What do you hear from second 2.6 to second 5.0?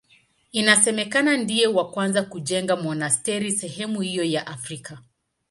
monasteri sehemu hiyo ya Afrika.